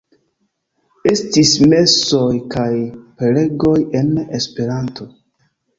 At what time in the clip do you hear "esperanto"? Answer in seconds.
4.43-5.15